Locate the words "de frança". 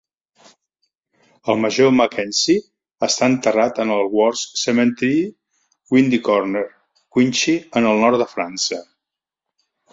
8.27-8.85